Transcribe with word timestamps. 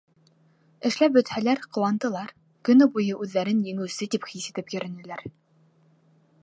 Эшләп 0.89 1.11
бөтһәләр, 1.17 1.61
ҡыуандылар, 1.77 2.31
көнө 2.69 2.89
буйы 2.95 3.19
үҙҙәрен 3.25 3.61
еңеүсе 3.69 4.09
тип 4.15 4.27
хис 4.33 4.51
итеп 4.53 4.77
йөрөнөләр. 4.77 5.27